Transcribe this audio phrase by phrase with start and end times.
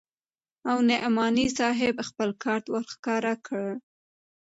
[0.69, 3.65] او نعماني صاحب خپل کارت ورښکاره کړ.